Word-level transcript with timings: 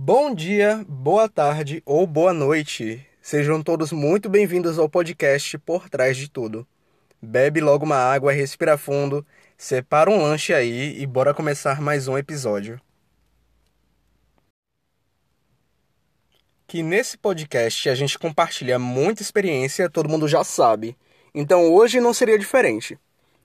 Bom 0.00 0.32
dia, 0.32 0.86
boa 0.88 1.28
tarde 1.28 1.82
ou 1.84 2.06
boa 2.06 2.32
noite. 2.32 3.04
Sejam 3.20 3.60
todos 3.60 3.90
muito 3.90 4.30
bem-vindos 4.30 4.78
ao 4.78 4.88
podcast 4.88 5.58
Por 5.58 5.90
Trás 5.90 6.16
de 6.16 6.30
Tudo. 6.30 6.64
Bebe 7.20 7.60
logo 7.60 7.84
uma 7.84 7.96
água, 7.96 8.30
respira 8.30 8.78
fundo, 8.78 9.26
separa 9.56 10.08
um 10.08 10.22
lanche 10.22 10.54
aí 10.54 10.96
e 11.02 11.04
bora 11.04 11.34
começar 11.34 11.80
mais 11.80 12.06
um 12.06 12.16
episódio. 12.16 12.80
Que 16.68 16.80
nesse 16.80 17.18
podcast 17.18 17.88
a 17.88 17.94
gente 17.96 18.20
compartilha 18.20 18.78
muita 18.78 19.20
experiência, 19.20 19.90
todo 19.90 20.08
mundo 20.08 20.28
já 20.28 20.44
sabe. 20.44 20.96
Então 21.34 21.74
hoje 21.74 21.98
não 21.98 22.14
seria 22.14 22.38
diferente. 22.38 22.96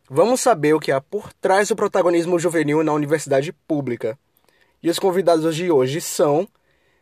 Vamos 0.07 0.39
saber 0.39 0.75
o 0.75 0.79
que 0.79 0.91
há 0.91 1.01
por 1.01 1.33
trás 1.33 1.69
do 1.69 1.75
protagonismo 1.75 2.37
juvenil 2.37 2.83
na 2.83 2.93
universidade 2.93 3.51
pública. 3.67 4.15
E 4.83 4.89
os 4.89 4.99
convidados 4.99 5.55
de 5.55 5.71
hoje 5.71 6.01
são 6.01 6.45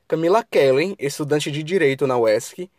Camila 0.08 0.44
Kellen, 0.44 0.96
estudante 1.00 1.50
de 1.50 1.64
Direito 1.64 2.06
na 2.06 2.16
UESC, 2.16 2.70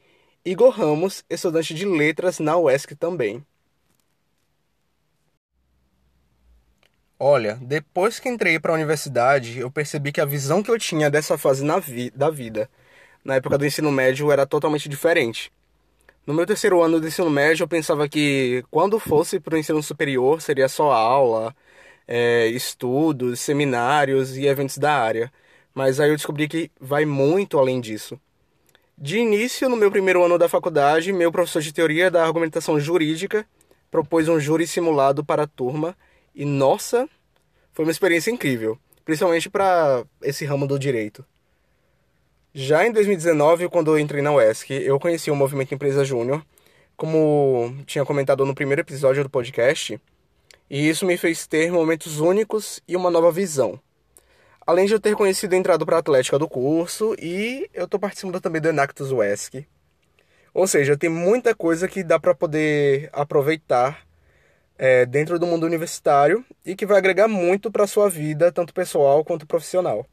Igor 0.44 0.70
Ramos, 0.70 1.24
estudante 1.28 1.74
de 1.74 1.84
Letras 1.84 2.38
na 2.38 2.56
UESC 2.56 2.94
também. 2.94 3.44
Olha, 7.18 7.58
depois 7.60 8.20
que 8.20 8.28
entrei 8.28 8.60
para 8.60 8.70
a 8.70 8.76
universidade, 8.76 9.58
eu 9.58 9.72
percebi 9.72 10.12
que 10.12 10.20
a 10.20 10.24
visão 10.24 10.62
que 10.62 10.70
eu 10.70 10.78
tinha 10.78 11.10
dessa 11.10 11.36
fase 11.36 11.64
na 11.64 11.80
vi 11.80 12.08
da 12.10 12.30
vida, 12.30 12.70
na 13.24 13.34
época 13.34 13.58
do 13.58 13.66
ensino 13.66 13.90
médio, 13.90 14.30
era 14.30 14.46
totalmente 14.46 14.88
diferente. 14.88 15.52
No 16.24 16.32
meu 16.32 16.46
terceiro 16.46 16.80
ano 16.80 17.00
do 17.00 17.08
ensino 17.08 17.28
médio, 17.28 17.64
eu 17.64 17.68
pensava 17.68 18.08
que 18.08 18.64
quando 18.70 19.00
fosse 19.00 19.40
para 19.40 19.56
o 19.56 19.58
ensino 19.58 19.82
superior 19.82 20.40
seria 20.40 20.68
só 20.68 20.92
aula, 20.92 21.52
é, 22.06 22.46
estudos, 22.48 23.40
seminários 23.40 24.36
e 24.36 24.46
eventos 24.46 24.78
da 24.78 24.94
área. 24.94 25.32
Mas 25.74 26.00
aí 26.00 26.10
eu 26.10 26.16
descobri 26.16 26.48
que 26.48 26.70
vai 26.80 27.04
muito 27.04 27.58
além 27.58 27.80
disso. 27.80 28.20
De 28.96 29.18
início, 29.18 29.68
no 29.68 29.76
meu 29.76 29.90
primeiro 29.90 30.22
ano 30.22 30.38
da 30.38 30.48
faculdade, 30.48 31.12
meu 31.12 31.32
professor 31.32 31.62
de 31.62 31.72
teoria 31.72 32.10
da 32.10 32.24
argumentação 32.24 32.78
jurídica 32.78 33.46
propôs 33.90 34.28
um 34.28 34.38
júri 34.38 34.66
simulado 34.66 35.24
para 35.24 35.42
a 35.42 35.46
turma 35.46 35.96
e, 36.34 36.44
nossa, 36.44 37.08
foi 37.72 37.84
uma 37.84 37.90
experiência 37.90 38.30
incrível, 38.30 38.78
principalmente 39.04 39.50
para 39.50 40.04
esse 40.22 40.44
ramo 40.44 40.66
do 40.66 40.78
direito. 40.78 41.24
Já 42.54 42.86
em 42.86 42.92
2019, 42.92 43.68
quando 43.68 43.90
eu 43.92 43.98
entrei 43.98 44.20
na 44.20 44.32
UESC, 44.32 44.70
eu 44.70 45.00
conheci 45.00 45.30
o 45.30 45.36
Movimento 45.36 45.74
Empresa 45.74 46.04
Júnior, 46.04 46.44
como 46.96 47.74
tinha 47.86 48.04
comentado 48.04 48.44
no 48.44 48.54
primeiro 48.54 48.82
episódio 48.82 49.22
do 49.22 49.30
podcast, 49.30 49.98
e 50.72 50.88
isso 50.88 51.04
me 51.04 51.18
fez 51.18 51.46
ter 51.46 51.70
momentos 51.70 52.18
únicos 52.18 52.80
e 52.88 52.96
uma 52.96 53.10
nova 53.10 53.30
visão. 53.30 53.78
Além 54.66 54.86
de 54.86 54.94
eu 54.94 55.00
ter 55.00 55.14
conhecido 55.14 55.54
e 55.54 55.58
entrado 55.58 55.84
para 55.84 55.96
a 55.96 55.98
Atlética 55.98 56.38
do 56.38 56.48
curso, 56.48 57.14
e 57.20 57.68
eu 57.74 57.84
estou 57.84 58.00
participando 58.00 58.40
também 58.40 58.58
do 58.58 58.70
Enactus 58.70 59.12
UESC. 59.12 59.66
Ou 60.54 60.66
seja, 60.66 60.96
tem 60.96 61.10
muita 61.10 61.54
coisa 61.54 61.86
que 61.86 62.02
dá 62.02 62.18
para 62.18 62.34
poder 62.34 63.10
aproveitar 63.12 64.06
é, 64.78 65.04
dentro 65.04 65.38
do 65.38 65.46
mundo 65.46 65.66
universitário 65.66 66.42
e 66.64 66.74
que 66.74 66.86
vai 66.86 66.96
agregar 66.96 67.28
muito 67.28 67.70
para 67.70 67.84
a 67.84 67.86
sua 67.86 68.08
vida, 68.08 68.50
tanto 68.50 68.72
pessoal 68.72 69.22
quanto 69.22 69.46
profissional. 69.46 70.06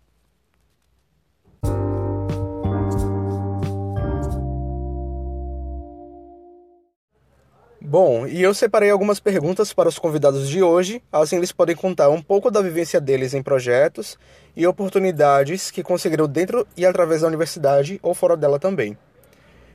Bom, 7.90 8.28
e 8.28 8.40
eu 8.40 8.54
separei 8.54 8.92
algumas 8.92 9.20
perguntas 9.20 9.74
para 9.74 9.90
os 9.90 9.98
convidados 9.98 10.48
de 10.48 10.62
hoje, 10.62 11.02
assim 11.12 11.38
eles 11.38 11.52
podem 11.52 11.76
contar 11.76 12.08
um 12.12 12.22
pouco 12.22 12.52
da 12.52 12.62
vivência 12.62 13.02
deles 13.02 13.34
em 13.34 13.42
projetos 13.42 14.16
e 14.56 14.68
oportunidades 14.68 15.72
que 15.72 15.82
conseguiram 15.82 16.28
dentro 16.28 16.68
e 16.78 16.86
através 16.86 17.22
da 17.22 17.28
universidade 17.28 18.00
ou 18.04 18.14
fora 18.14 18.38
dela 18.38 18.60
também. 18.60 18.96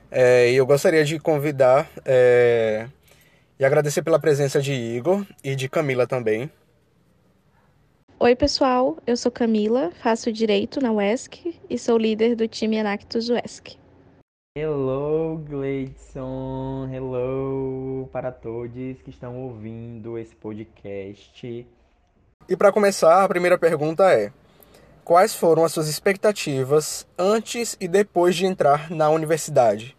É, 0.09 0.49
eu 0.49 0.65
gostaria 0.65 1.03
de 1.03 1.19
convidar 1.19 1.89
é, 2.05 2.87
e 3.59 3.65
agradecer 3.65 4.01
pela 4.01 4.17
presença 4.17 4.61
de 4.61 4.71
Igor 4.71 5.25
e 5.43 5.53
de 5.53 5.67
Camila 5.67 6.07
também. 6.07 6.49
Oi, 8.17 8.33
pessoal, 8.33 8.97
eu 9.05 9.17
sou 9.17 9.29
Camila, 9.29 9.91
faço 10.01 10.31
Direito 10.31 10.79
na 10.79 10.89
UESC 10.89 11.53
e 11.69 11.77
sou 11.77 11.97
líder 11.97 12.37
do 12.37 12.47
time 12.47 12.77
Enactus 12.77 13.27
UESC. 13.27 13.77
Hello, 14.57 15.37
Gleidson. 15.49 16.87
Hello 16.89 18.07
para 18.09 18.31
todos 18.31 19.01
que 19.01 19.09
estão 19.09 19.43
ouvindo 19.43 20.17
esse 20.17 20.33
podcast. 20.33 21.67
E 22.47 22.55
para 22.55 22.71
começar, 22.71 23.21
a 23.21 23.27
primeira 23.27 23.57
pergunta 23.57 24.09
é: 24.13 24.31
Quais 25.03 25.35
foram 25.35 25.65
as 25.65 25.73
suas 25.73 25.89
expectativas 25.89 27.05
antes 27.19 27.75
e 27.81 27.87
depois 27.89 28.33
de 28.33 28.45
entrar 28.45 28.89
na 28.89 29.09
universidade? 29.09 29.93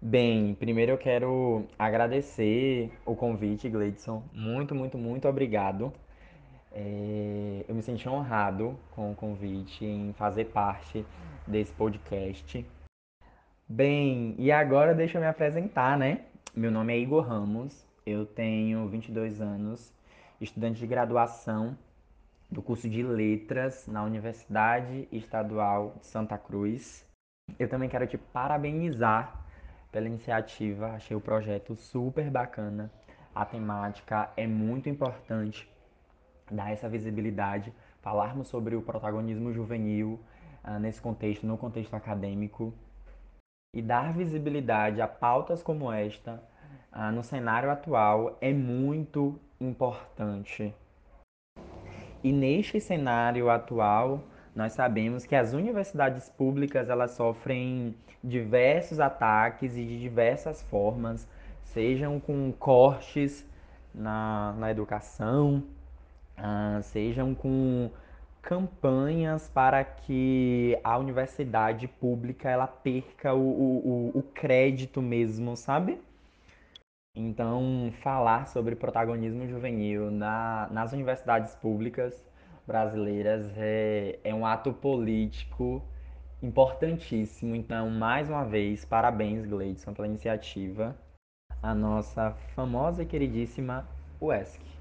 Bem, 0.00 0.54
primeiro 0.54 0.92
eu 0.92 0.98
quero 0.98 1.66
agradecer 1.76 2.92
o 3.04 3.16
convite, 3.16 3.68
Gleidson. 3.68 4.22
Muito, 4.32 4.76
muito, 4.76 4.96
muito 4.96 5.26
obrigado. 5.26 5.92
É, 6.80 7.64
eu 7.66 7.74
me 7.74 7.82
senti 7.82 8.08
honrado 8.08 8.78
com 8.92 9.10
o 9.10 9.14
convite 9.16 9.84
em 9.84 10.12
fazer 10.12 10.44
parte 10.44 11.04
desse 11.44 11.72
podcast. 11.72 12.64
Bem, 13.68 14.36
e 14.38 14.52
agora 14.52 14.94
deixa 14.94 15.18
eu 15.18 15.20
me 15.20 15.26
apresentar, 15.26 15.98
né? 15.98 16.26
Meu 16.54 16.70
nome 16.70 16.92
é 16.92 16.98
Igor 16.98 17.26
Ramos, 17.26 17.84
eu 18.06 18.24
tenho 18.24 18.86
22 18.86 19.40
anos, 19.40 19.92
estudante 20.40 20.78
de 20.78 20.86
graduação 20.86 21.76
do 22.48 22.62
curso 22.62 22.88
de 22.88 23.02
Letras 23.02 23.88
na 23.88 24.04
Universidade 24.04 25.08
Estadual 25.10 25.96
de 25.98 26.06
Santa 26.06 26.38
Cruz. 26.38 27.04
Eu 27.58 27.68
também 27.68 27.88
quero 27.88 28.06
te 28.06 28.16
parabenizar 28.16 29.44
pela 29.90 30.06
iniciativa, 30.06 30.92
achei 30.92 31.16
o 31.16 31.20
projeto 31.20 31.74
super 31.74 32.30
bacana. 32.30 32.88
A 33.34 33.44
temática 33.44 34.30
é 34.36 34.46
muito 34.46 34.88
importante, 34.88 35.68
dar 36.54 36.72
essa 36.72 36.88
visibilidade, 36.88 37.72
falarmos 38.00 38.48
sobre 38.48 38.76
o 38.76 38.82
protagonismo 38.82 39.52
juvenil, 39.52 40.20
uh, 40.64 40.78
nesse 40.78 41.00
contexto, 41.00 41.46
no 41.46 41.56
contexto 41.56 41.94
acadêmico, 41.94 42.72
e 43.74 43.82
dar 43.82 44.12
visibilidade 44.12 45.00
a 45.00 45.08
pautas 45.08 45.62
como 45.62 45.92
esta 45.92 46.42
uh, 46.92 47.12
no 47.12 47.22
cenário 47.22 47.70
atual 47.70 48.36
é 48.40 48.52
muito 48.52 49.38
importante. 49.60 50.74
E 52.22 52.32
neste 52.32 52.80
cenário 52.80 53.48
atual, 53.48 54.24
nós 54.54 54.72
sabemos 54.72 55.24
que 55.24 55.36
as 55.36 55.52
universidades 55.52 56.28
públicas 56.28 56.90
elas 56.90 57.12
sofrem 57.12 57.94
diversos 58.22 58.98
ataques 58.98 59.76
e 59.76 59.84
de 59.84 60.00
diversas 60.00 60.62
formas, 60.62 61.28
sejam 61.62 62.18
com 62.18 62.52
cortes 62.52 63.46
na, 63.94 64.54
na 64.58 64.70
educação, 64.70 65.62
uh, 66.38 66.82
sejam 66.82 67.34
com 67.34 67.90
campanhas 68.42 69.48
para 69.48 69.84
que 69.84 70.78
a 70.82 70.96
universidade 70.96 71.86
pública 71.86 72.48
ela 72.48 72.66
perca 72.66 73.34
o, 73.34 73.40
o, 73.40 74.12
o 74.14 74.22
crédito 74.22 75.02
mesmo, 75.02 75.56
sabe? 75.56 76.00
Então, 77.14 77.92
falar 78.00 78.46
sobre 78.46 78.76
protagonismo 78.76 79.46
juvenil 79.46 80.10
na, 80.10 80.68
nas 80.70 80.92
universidades 80.92 81.54
públicas 81.56 82.14
brasileiras 82.66 83.50
é, 83.56 84.18
é 84.22 84.34
um 84.34 84.46
ato 84.46 84.72
político 84.72 85.82
importantíssimo. 86.42 87.56
Então, 87.56 87.90
mais 87.90 88.28
uma 88.30 88.44
vez, 88.44 88.84
parabéns, 88.84 89.44
Gleidson, 89.44 89.92
pela 89.92 90.06
iniciativa. 90.06 90.96
A 91.60 91.74
nossa 91.74 92.30
famosa 92.54 93.02
e 93.02 93.06
queridíssima 93.06 93.88
UESC. 94.20 94.77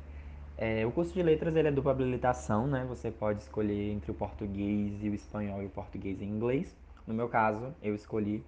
É, 0.58 0.84
o 0.88 0.92
curso 0.92 1.14
de 1.14 1.22
letras 1.22 1.56
ele 1.56 1.68
é 1.68 1.72
dupla 1.72 1.92
habilitação, 1.92 2.66
né? 2.66 2.84
Você 2.86 3.12
pode 3.12 3.44
escolher 3.44 3.92
entre 3.92 4.10
o 4.10 4.14
português 4.16 5.04
e 5.04 5.10
o 5.10 5.14
espanhol 5.14 5.62
e 5.62 5.68
o 5.68 5.70
português 5.70 6.20
e 6.20 6.26
inglês. 6.26 6.76
No 7.06 7.14
meu 7.14 7.30
caso, 7.30 7.76
eu 7.82 7.94
escolhi 7.94 8.44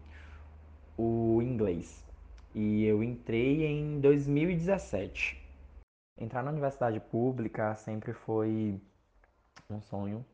o 0.97 1.39
inglês. 1.43 2.03
E 2.55 2.83
eu 2.83 3.03
entrei 3.03 3.63
em 3.63 3.99
2017. 3.99 5.39
Entrar 6.17 6.41
na 6.41 6.49
universidade 6.49 6.99
pública 6.99 7.75
sempre 7.75 8.11
foi 8.11 8.81
um 9.69 9.79
sonho. 9.79 10.25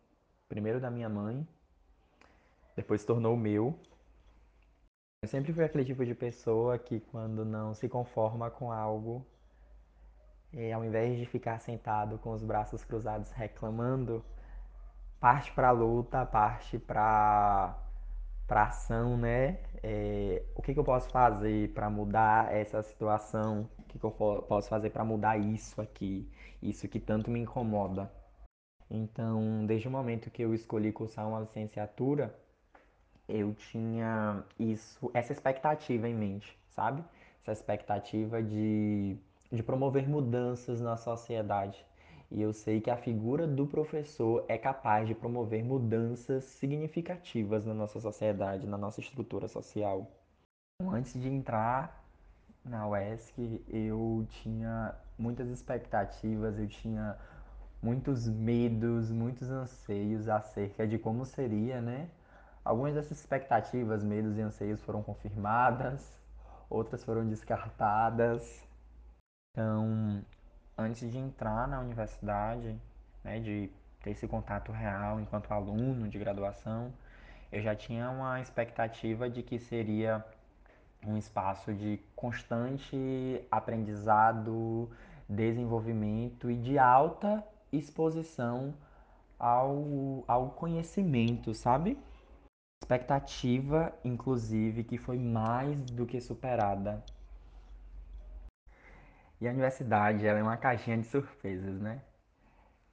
Primeiro 0.47 0.79
da 0.79 0.89
minha 0.89 1.09
mãe, 1.09 1.45
depois 2.73 3.01
se 3.01 3.07
tornou 3.07 3.35
meu. 3.35 3.77
Eu 5.21 5.27
sempre 5.27 5.51
fui 5.51 5.65
aquele 5.65 5.83
tipo 5.83 6.05
de 6.05 6.15
pessoa 6.15 6.79
que 6.79 7.01
quando 7.01 7.43
não 7.43 7.73
se 7.73 7.89
conforma 7.89 8.49
com 8.49 8.71
algo, 8.71 9.25
e, 10.55 10.71
ao 10.71 10.83
invés 10.85 11.17
de 11.17 11.25
ficar 11.25 11.59
sentado 11.59 12.17
com 12.17 12.31
os 12.31 12.41
braços 12.43 12.83
cruzados 12.83 13.31
reclamando, 13.31 14.23
parte 15.19 15.51
para 15.51 15.69
a 15.69 15.71
luta, 15.71 16.25
parte 16.25 16.79
para 16.79 17.77
para 18.47 18.63
ação, 18.65 19.17
né? 19.17 19.59
É, 19.81 20.43
o 20.55 20.61
que, 20.61 20.73
que, 20.73 20.79
eu 20.79 20.83
posso 20.83 21.09
fazer 21.09 21.73
para 21.73 21.89
mudar 21.89 22.53
essa 22.53 22.81
situação? 22.83 23.67
O 23.79 23.83
que, 23.83 23.97
que 23.97 24.05
eu 24.05 24.11
posso 24.11 24.69
fazer 24.69 24.91
para 24.91 25.03
mudar 25.03 25.37
isso 25.37 25.81
aqui? 25.81 26.29
Isso 26.61 26.87
que 26.87 26.99
tanto 26.99 27.31
me 27.31 27.39
incomoda. 27.39 28.11
Então, 28.89 29.65
desde 29.65 29.87
o 29.87 29.91
momento 29.91 30.29
que 30.29 30.43
eu 30.43 30.53
escolhi 30.53 30.91
cursar 30.91 31.27
uma 31.27 31.39
licenciatura, 31.39 32.35
eu 33.27 33.53
tinha 33.55 34.43
isso, 34.59 35.09
essa 35.13 35.33
expectativa 35.33 36.07
em 36.07 36.13
mente, 36.13 36.57
sabe? 36.69 37.03
Essa 37.41 37.51
expectativa 37.51 38.43
de, 38.43 39.17
de 39.51 39.63
promover 39.63 40.07
mudanças 40.07 40.81
na 40.81 40.97
sociedade. 40.97 41.85
E 42.31 42.41
eu 42.41 42.51
sei 42.51 42.81
que 42.81 42.89
a 42.89 42.97
figura 42.97 43.47
do 43.47 43.67
professor 43.67 44.43
é 44.47 44.57
capaz 44.57 45.07
de 45.07 45.13
promover 45.13 45.63
mudanças 45.63 46.43
significativas 46.43 47.65
na 47.65 47.73
nossa 47.73 47.99
sociedade, 47.99 48.67
na 48.67 48.77
nossa 48.77 48.99
estrutura 48.99 49.47
social. 49.47 50.11
Antes 50.81 51.13
de 51.13 51.29
entrar 51.29 52.03
na 52.63 52.87
UESC, 52.87 53.63
eu 53.69 54.25
tinha 54.29 54.95
muitas 55.17 55.49
expectativas, 55.49 56.57
eu 56.57 56.67
tinha 56.67 57.15
muitos 57.81 58.27
medos, 58.27 59.11
muitos 59.11 59.49
anseios 59.49 60.27
acerca 60.27 60.87
de 60.87 60.97
como 60.97 61.25
seria, 61.25 61.79
né? 61.79 62.09
Algumas 62.63 62.95
dessas 62.95 63.19
expectativas, 63.19 64.03
medos 64.03 64.37
e 64.37 64.41
anseios 64.41 64.81
foram 64.81 65.03
confirmadas, 65.03 66.19
outras 66.67 67.03
foram 67.03 67.29
descartadas. 67.29 68.64
Então, 69.55 70.21
antes 70.77 71.09
de 71.09 71.17
entrar 71.17 71.65
na 71.65 71.79
universidade, 71.79 72.75
né, 73.23 73.39
de 73.39 73.71
ter 74.01 74.09
esse 74.09 74.27
contato 74.27 74.69
real 74.73 75.17
enquanto 75.17 75.49
aluno 75.53 76.09
de 76.09 76.19
graduação, 76.19 76.91
eu 77.53 77.61
já 77.61 77.73
tinha 77.73 78.09
uma 78.09 78.41
expectativa 78.41 79.29
de 79.29 79.41
que 79.41 79.57
seria 79.57 80.25
um 81.07 81.15
espaço 81.15 81.73
de 81.73 82.01
constante 82.17 83.41
aprendizado, 83.49 84.91
desenvolvimento 85.29 86.51
e 86.51 86.57
de 86.57 86.77
alta 86.77 87.41
exposição 87.71 88.73
ao, 89.39 90.25
ao 90.27 90.49
conhecimento, 90.49 91.53
sabe? 91.53 91.97
Expectativa, 92.83 93.93
inclusive, 94.03 94.83
que 94.83 94.97
foi 94.97 95.17
mais 95.17 95.79
do 95.91 96.05
que 96.05 96.19
superada. 96.19 97.01
E 99.39 99.47
a 99.47 99.51
universidade 99.51 100.25
ela 100.25 100.39
é 100.39 100.43
uma 100.43 100.57
caixinha 100.57 100.97
de 100.97 101.07
surpresas, 101.07 101.79
né? 101.79 102.01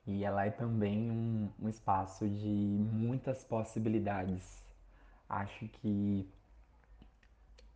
E 0.07 0.25
ela 0.25 0.45
é 0.45 0.51
também 0.51 1.11
um, 1.11 1.49
um 1.61 1.69
espaço 1.69 2.29
de 2.29 2.49
muitas 2.93 3.45
possibilidades. 3.45 4.43
Acho 5.29 5.69
que 5.69 6.29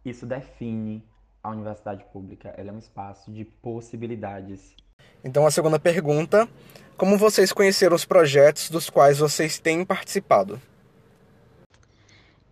isso 0.05 0.27
define 0.27 1.07
a 1.43 1.51
universidade 1.51 2.05
pública. 2.13 2.53
Ela 2.57 2.71
é 2.71 2.73
um 2.73 2.79
espaço 2.79 3.31
de 3.33 3.45
possibilidades. 3.45 4.75
Então, 5.23 5.47
a 5.47 5.51
segunda 5.51 5.79
pergunta: 5.79 6.49
como 6.97 7.17
vocês 7.17 7.53
conheceram 7.53 7.95
os 7.95 8.05
projetos 8.05 8.69
dos 8.69 8.91
quais 8.91 9.19
vocês 9.19 9.59
têm 9.59 9.85
participado? 9.85 10.61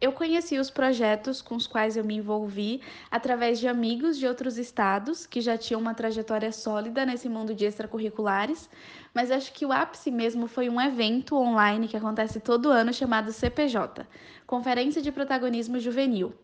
Eu 0.00 0.12
conheci 0.12 0.58
os 0.58 0.70
projetos 0.70 1.40
com 1.40 1.54
os 1.54 1.66
quais 1.66 1.96
eu 1.96 2.04
me 2.04 2.16
envolvi 2.16 2.80
através 3.10 3.58
de 3.58 3.68
amigos 3.68 4.18
de 4.18 4.26
outros 4.26 4.58
estados 4.58 5.24
que 5.24 5.40
já 5.40 5.56
tinham 5.56 5.80
uma 5.80 5.94
trajetória 5.94 6.52
sólida 6.52 7.06
nesse 7.06 7.28
mundo 7.28 7.54
de 7.54 7.64
extracurriculares, 7.64 8.68
mas 9.14 9.30
acho 9.30 9.52
que 9.52 9.64
o 9.64 9.72
ápice 9.72 10.10
mesmo 10.10 10.46
foi 10.46 10.68
um 10.68 10.80
evento 10.80 11.36
online 11.36 11.88
que 11.88 11.96
acontece 11.96 12.40
todo 12.40 12.70
ano 12.70 12.92
chamado 12.92 13.32
CPJ 13.32 14.06
Conferência 14.46 15.00
de 15.00 15.10
Protagonismo 15.10 15.78
Juvenil. 15.78 16.34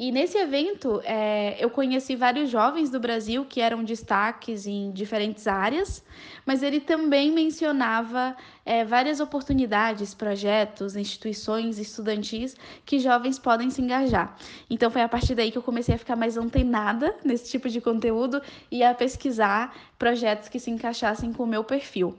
E 0.00 0.12
nesse 0.12 0.38
evento, 0.38 1.00
é, 1.04 1.56
eu 1.58 1.68
conheci 1.68 2.14
vários 2.14 2.48
jovens 2.48 2.88
do 2.88 3.00
Brasil 3.00 3.44
que 3.44 3.60
eram 3.60 3.82
destaques 3.82 4.64
em 4.64 4.92
diferentes 4.92 5.48
áreas, 5.48 6.04
mas 6.46 6.62
ele 6.62 6.78
também 6.78 7.32
mencionava 7.32 8.36
é, 8.68 8.84
várias 8.84 9.18
oportunidades, 9.18 10.12
projetos, 10.12 10.94
instituições 10.94 11.78
estudantis 11.78 12.54
que 12.84 12.98
jovens 12.98 13.38
podem 13.38 13.70
se 13.70 13.80
engajar. 13.80 14.36
Então 14.68 14.90
foi 14.90 15.00
a 15.00 15.08
partir 15.08 15.34
daí 15.34 15.50
que 15.50 15.56
eu 15.56 15.62
comecei 15.62 15.94
a 15.94 15.98
ficar 15.98 16.16
mais 16.16 16.36
antenada 16.36 17.16
nesse 17.24 17.50
tipo 17.50 17.70
de 17.70 17.80
conteúdo 17.80 18.42
e 18.70 18.84
a 18.84 18.94
pesquisar 18.94 19.74
projetos 19.98 20.50
que 20.50 20.60
se 20.60 20.70
encaixassem 20.70 21.32
com 21.32 21.44
o 21.44 21.46
meu 21.46 21.64
perfil. 21.64 22.14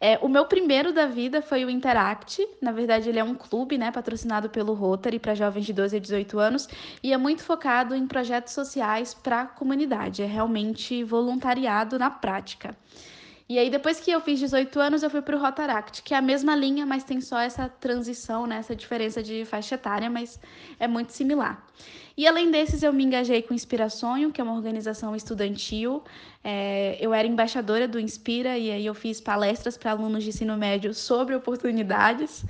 É, 0.00 0.16
o 0.22 0.28
meu 0.28 0.46
primeiro 0.46 0.92
da 0.92 1.06
vida 1.06 1.42
foi 1.42 1.64
o 1.64 1.70
Interact. 1.70 2.46
Na 2.62 2.70
verdade, 2.70 3.08
ele 3.08 3.18
é 3.18 3.24
um 3.24 3.34
clube, 3.34 3.76
né, 3.76 3.90
patrocinado 3.90 4.48
pelo 4.48 4.74
Rotary 4.74 5.18
para 5.18 5.34
jovens 5.34 5.66
de 5.66 5.72
12 5.72 5.96
a 5.96 5.98
18 5.98 6.38
anos 6.38 6.68
e 7.02 7.12
é 7.12 7.16
muito 7.16 7.42
focado 7.42 7.92
em 7.96 8.06
projetos 8.06 8.52
sociais 8.52 9.14
para 9.14 9.40
a 9.40 9.46
comunidade. 9.46 10.22
É 10.22 10.26
realmente 10.26 11.02
voluntariado 11.02 11.98
na 11.98 12.08
prática. 12.08 12.76
E 13.48 13.58
aí, 13.58 13.70
depois 13.70 13.98
que 13.98 14.10
eu 14.10 14.20
fiz 14.20 14.38
18 14.38 14.78
anos, 14.78 15.02
eu 15.02 15.08
fui 15.08 15.22
para 15.22 15.34
o 15.34 15.40
Rotaract, 15.40 16.02
que 16.02 16.12
é 16.12 16.18
a 16.18 16.22
mesma 16.22 16.54
linha, 16.54 16.84
mas 16.84 17.02
tem 17.02 17.18
só 17.18 17.40
essa 17.40 17.66
transição, 17.66 18.46
né, 18.46 18.58
essa 18.58 18.76
diferença 18.76 19.22
de 19.22 19.44
faixa 19.46 19.74
etária, 19.74 20.10
mas 20.10 20.38
é 20.78 20.86
muito 20.86 21.12
similar. 21.12 21.66
E 22.14 22.26
além 22.26 22.50
desses, 22.50 22.82
eu 22.82 22.92
me 22.92 23.04
engajei 23.04 23.40
com 23.40 23.54
Inspirações, 23.54 24.30
que 24.32 24.40
é 24.40 24.44
uma 24.44 24.52
organização 24.52 25.16
estudantil. 25.16 26.02
É, 26.44 26.98
eu 27.00 27.14
era 27.14 27.26
embaixadora 27.26 27.88
do 27.88 27.98
Inspira 27.98 28.58
e 28.58 28.70
aí 28.70 28.84
eu 28.84 28.94
fiz 28.94 29.20
palestras 29.20 29.78
para 29.78 29.92
alunos 29.92 30.24
de 30.24 30.30
ensino 30.30 30.56
médio 30.56 30.92
sobre 30.92 31.34
oportunidades. 31.34 32.44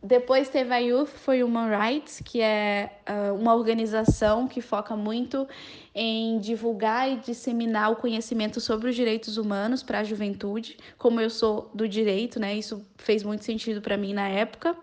Depois 0.00 0.48
teve 0.48 0.72
a 0.72 0.78
Youth 0.78 1.08
for 1.08 1.34
Human 1.34 1.70
Rights, 1.76 2.22
que 2.24 2.40
é 2.40 3.00
uh, 3.08 3.34
uma 3.34 3.52
organização 3.52 4.46
que 4.46 4.60
foca 4.60 4.94
muito 4.94 5.46
em 5.92 6.38
divulgar 6.38 7.10
e 7.10 7.16
disseminar 7.16 7.90
o 7.90 7.96
conhecimento 7.96 8.60
sobre 8.60 8.88
os 8.88 8.94
direitos 8.94 9.36
humanos 9.36 9.82
para 9.82 9.98
a 9.98 10.04
juventude. 10.04 10.76
Como 10.96 11.20
eu 11.20 11.28
sou 11.28 11.68
do 11.74 11.88
direito, 11.88 12.38
né, 12.38 12.54
isso 12.54 12.86
fez 12.96 13.24
muito 13.24 13.44
sentido 13.44 13.82
para 13.82 13.96
mim 13.96 14.14
na 14.14 14.28
época. 14.28 14.76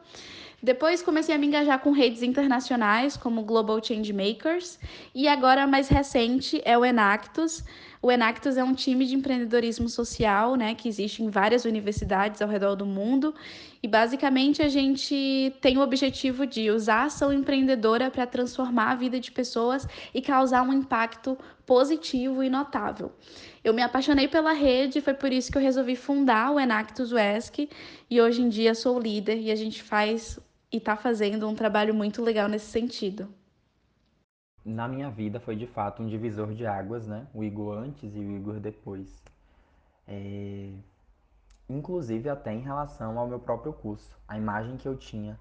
Depois 0.65 1.03
comecei 1.03 1.35
a 1.35 1.37
me 1.37 1.45
engajar 1.45 1.77
com 1.77 1.91
redes 1.91 2.23
internacionais 2.23 3.15
como 3.15 3.43
Global 3.43 3.79
Change 3.83 4.11
Makers 4.11 4.79
e 5.13 5.27
agora 5.27 5.67
mais 5.67 5.89
recente 5.89 6.59
é 6.65 6.75
o 6.75 6.83
Enactus, 6.83 7.63
o 8.01 8.11
Enactus 8.11 8.57
é 8.57 8.63
um 8.63 8.73
time 8.73 9.05
de 9.05 9.15
empreendedorismo 9.15 9.87
social, 9.87 10.55
né, 10.55 10.73
que 10.73 10.87
existe 10.87 11.23
em 11.23 11.29
várias 11.29 11.65
universidades 11.65 12.41
ao 12.41 12.47
redor 12.47 12.75
do 12.75 12.85
mundo. 12.85 13.33
E 13.81 13.87
basicamente 13.87 14.61
a 14.61 14.67
gente 14.67 15.53
tem 15.61 15.77
o 15.77 15.81
objetivo 15.81 16.45
de 16.45 16.69
usar 16.69 16.97
a 16.97 17.03
ação 17.05 17.31
empreendedora 17.33 18.09
para 18.09 18.25
transformar 18.25 18.91
a 18.91 18.95
vida 18.95 19.19
de 19.19 19.31
pessoas 19.31 19.87
e 20.13 20.21
causar 20.21 20.61
um 20.61 20.73
impacto 20.73 21.37
positivo 21.65 22.43
e 22.43 22.49
notável. 22.49 23.11
Eu 23.63 23.73
me 23.73 23.81
apaixonei 23.81 24.27
pela 24.27 24.53
rede, 24.53 25.01
foi 25.01 25.15
por 25.15 25.31
isso 25.31 25.51
que 25.51 25.57
eu 25.57 25.61
resolvi 25.61 25.95
fundar 25.95 26.51
o 26.51 26.59
Enactus 26.59 27.11
UESC 27.11 27.69
e 28.09 28.21
hoje 28.21 28.41
em 28.41 28.49
dia 28.49 28.75
sou 28.75 28.99
líder 28.99 29.39
e 29.39 29.51
a 29.51 29.55
gente 29.55 29.81
faz 29.81 30.39
e 30.71 30.77
está 30.77 30.95
fazendo 30.95 31.47
um 31.47 31.55
trabalho 31.55 31.93
muito 31.93 32.21
legal 32.21 32.47
nesse 32.47 32.67
sentido 32.67 33.27
na 34.65 34.87
minha 34.87 35.11
vida 35.11 35.39
foi 35.39 35.55
de 35.55 35.67
fato 35.67 36.01
um 36.01 36.07
divisor 36.07 36.51
de 36.53 36.65
águas, 36.65 37.05
né? 37.05 37.27
O 37.33 37.43
Igor 37.43 37.77
antes 37.77 38.15
e 38.15 38.19
o 38.19 38.35
Igor 38.35 38.59
depois. 38.59 39.23
É... 40.07 40.71
Inclusive 41.69 42.29
até 42.29 42.51
em 42.51 42.61
relação 42.61 43.17
ao 43.19 43.27
meu 43.27 43.39
próprio 43.39 43.71
curso. 43.71 44.17
A 44.27 44.37
imagem 44.37 44.75
que 44.75 44.87
eu 44.87 44.97
tinha, 44.97 45.39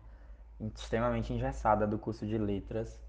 extremamente 0.61 1.33
engessada 1.33 1.87
do 1.87 1.99
curso 1.99 2.27
de 2.27 2.37
letras. 2.37 3.03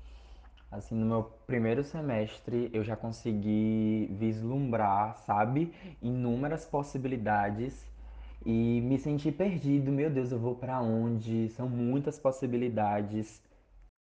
Assim, 0.71 0.95
no 0.95 1.05
meu 1.05 1.23
primeiro 1.45 1.83
semestre 1.83 2.69
eu 2.73 2.83
já 2.83 2.95
consegui 2.95 4.09
vislumbrar, 4.13 5.17
sabe, 5.17 5.73
inúmeras 6.01 6.65
possibilidades 6.65 7.85
e 8.45 8.81
me 8.81 8.97
senti 8.99 9.31
perdido. 9.31 9.91
Meu 9.91 10.09
Deus, 10.09 10.31
eu 10.31 10.39
vou 10.39 10.55
para 10.55 10.81
onde? 10.81 11.49
São 11.49 11.67
muitas 11.69 12.19
possibilidades. 12.19 13.41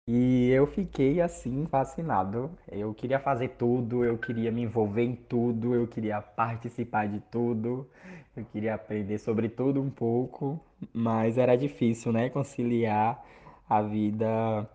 E 0.08 0.50
eu 0.50 0.66
fiquei 0.66 1.20
assim 1.20 1.66
fascinado. 1.66 2.50
Eu 2.70 2.94
queria 2.94 3.20
fazer 3.20 3.50
tudo, 3.50 4.04
eu 4.04 4.18
queria 4.18 4.50
me 4.50 4.62
envolver 4.62 5.04
em 5.04 5.14
tudo, 5.16 5.74
eu 5.74 5.86
queria 5.86 6.20
participar 6.22 7.08
de 7.08 7.20
tudo, 7.30 7.88
eu 8.36 8.44
queria 8.46 8.74
aprender 8.74 9.18
sobre 9.18 9.48
tudo 9.48 9.80
um 9.82 9.90
pouco, 9.90 10.60
mas 10.92 11.38
era 11.38 11.56
difícil, 11.56 12.12
né, 12.12 12.30
conciliar 12.30 13.24
a 13.68 13.82
vida 13.82 14.68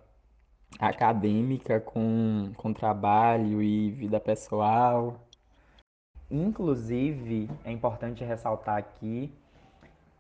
acadêmica 0.80 1.80
com, 1.80 2.52
com 2.58 2.74
trabalho 2.74 3.62
e 3.62 3.92
vida 3.92 4.20
pessoal. 4.20 5.23
Inclusive, 6.34 7.48
é 7.64 7.72
importante 7.72 8.24
ressaltar 8.24 8.78
aqui 8.80 9.32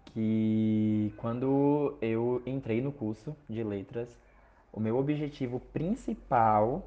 que 0.06 1.12
quando 1.18 1.98
eu 2.00 2.40
entrei 2.46 2.84
no 2.84 2.92
curso 2.92 3.36
de 3.50 3.64
letras, 3.64 4.16
o 4.72 4.80
meu 4.80 4.96
objetivo 4.96 5.60
principal 5.60 6.86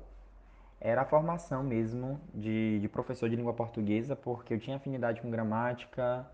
era 0.81 1.03
a 1.03 1.05
formação 1.05 1.65
mesmo 1.65 2.21
de, 2.33 2.79
de, 2.79 2.89
professor 2.89 3.29
de 3.29 3.35
língua 3.35 3.53
portuguesa, 3.53 4.15
porque 4.15 4.55
eu 4.55 4.61
tinha 4.61 4.77
afinidade 4.77 5.21
com 5.21 5.29
gramática, 5.29 6.25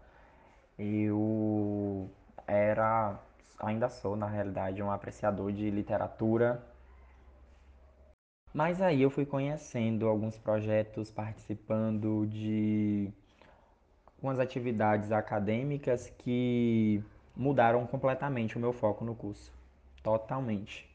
eu 0.79 2.11
era, 2.47 3.19
ainda 3.59 3.89
sou 3.89 4.17
na 4.17 4.27
realidade, 4.27 4.83
um 4.83 4.91
apreciador 4.91 5.51
de 5.51 5.71
literatura. 5.71 6.63
Mas 8.53 8.83
aí 8.83 9.01
eu 9.01 9.09
fui 9.09 9.25
conhecendo 9.25 10.07
alguns 10.07 10.37
projetos, 10.37 11.11
participando 11.11 12.27
de 12.27 13.11
umas 14.23 14.39
atividades 14.39 15.11
acadêmicas 15.11 16.11
que 16.19 17.03
mudaram 17.35 17.87
completamente 17.87 18.57
o 18.57 18.61
meu 18.61 18.73
foco 18.73 19.05
no 19.07 19.15
curso. 19.15 19.51
Totalmente. 20.03 20.87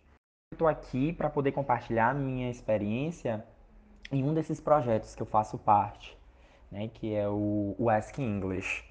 Estou 0.53 0.67
aqui 0.67 1.11
para 1.11 1.31
poder 1.31 1.51
compartilhar 1.51 2.13
minha 2.13 2.49
experiência 2.49 3.43
em 4.11 4.23
um 4.23 4.35
desses 4.35 4.61
projetos 4.61 5.15
que 5.15 5.21
eu 5.21 5.25
faço 5.25 5.57
parte, 5.57 6.15
né, 6.71 6.87
que 6.87 7.13
é 7.13 7.27
o, 7.27 7.75
o 7.77 7.89
Ask 7.89 8.19
English. 8.19 8.85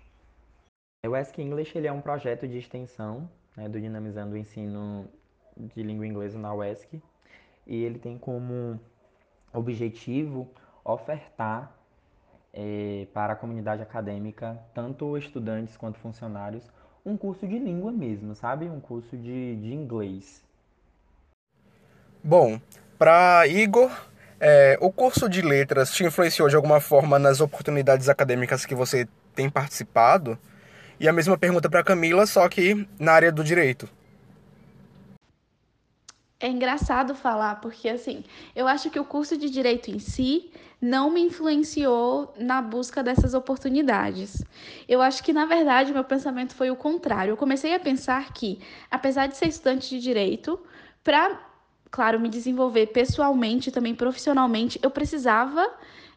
O 1.07 1.15
Ask 1.15 1.39
English 1.39 1.79
ele 1.79 1.87
é 1.87 1.93
um 1.93 2.01
projeto 2.01 2.49
de 2.49 2.59
extensão 2.59 3.31
né, 3.57 3.69
do 3.69 3.81
Dinamizando 3.81 4.35
o 4.35 4.37
Ensino 4.37 5.09
de 5.57 5.83
Língua 5.85 6.07
Inglesa 6.07 6.37
na 6.37 6.53
UESC 6.53 7.01
e 7.67 7.83
ele 7.83 7.99
tem 7.99 8.19
como 8.19 8.81
objetivo 9.53 10.49
ofertar 10.85 11.73
é, 12.53 13.07
para 13.13 13.33
a 13.33 13.37
comunidade 13.37 13.83
acadêmica, 13.83 14.59
tanto 14.75 15.17
estudantes 15.19 15.77
quanto 15.77 15.99
funcionários, 15.99 16.65
um 17.05 17.17
curso 17.17 17.47
de 17.47 17.59
língua 17.59 17.93
mesmo, 17.93 18.35
sabe? 18.35 18.69
Um 18.69 18.81
curso 18.81 19.17
de, 19.17 19.57
de 19.57 19.75
inglês. 19.75 20.43
Bom, 22.23 22.61
para 22.99 23.47
Igor, 23.47 23.91
é, 24.41 24.77
o 24.81 24.91
curso 24.91 25.29
de 25.29 25.43
letras 25.43 25.93
te 25.93 26.05
influenciou 26.05 26.49
de 26.49 26.57
alguma 26.57 26.81
forma 26.81 27.19
nas 27.19 27.41
oportunidades 27.41 28.09
acadêmicas 28.09 28.67
que 28.67 28.75
você 28.75 29.07
tem 29.35 29.49
participado? 29.49 30.39
E 30.99 31.09
a 31.09 31.13
mesma 31.13 31.37
pergunta 31.37 31.69
para 31.69 31.85
Camila, 31.85 32.27
só 32.27 32.49
que 32.49 32.89
na 32.99 33.13
área 33.13 33.31
do 33.31 33.45
direito. 33.45 33.89
É 36.39 36.49
engraçado 36.49 37.15
falar, 37.15 37.63
porque 37.63 37.89
assim, 37.89 38.23
eu 38.55 38.69
acho 38.69 38.91
que 38.91 39.01
o 39.01 39.05
curso 39.05 39.39
de 39.39 39.49
direito 39.49 39.91
em 39.91 39.99
si 39.99 40.51
não 40.81 41.11
me 41.11 41.23
influenciou 41.23 42.35
na 42.39 42.61
busca 42.61 43.03
dessas 43.03 43.33
oportunidades. 43.33 44.45
Eu 44.87 45.01
acho 45.01 45.25
que, 45.25 45.33
na 45.33 45.47
verdade, 45.47 45.95
meu 45.95 46.05
pensamento 46.05 46.55
foi 46.55 46.71
o 46.71 46.77
contrário. 46.77 47.33
Eu 47.33 47.37
comecei 47.39 47.75
a 47.75 47.81
pensar 47.81 48.35
que, 48.35 48.59
apesar 48.91 49.29
de 49.29 49.37
ser 49.39 49.47
estudante 49.47 49.89
de 49.89 49.99
direito, 49.99 50.61
para, 51.03 51.41
claro, 51.91 52.21
me 52.21 52.29
desenvolver 52.29 52.89
pessoalmente 52.89 53.71
e 53.71 53.73
também 53.73 53.95
profissionalmente, 53.95 54.79
eu 54.83 54.91
precisava 54.91 55.67